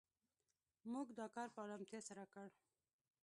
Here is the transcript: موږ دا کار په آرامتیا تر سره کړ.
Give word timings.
موږ 0.91 1.07
دا 1.19 1.25
کار 1.35 1.47
په 1.53 1.59
آرامتیا 1.65 1.99
تر 2.01 2.05
سره 2.09 2.23
کړ. 2.33 2.47